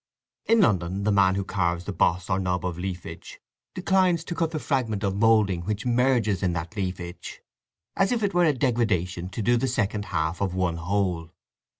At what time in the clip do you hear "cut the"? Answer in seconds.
4.33-4.57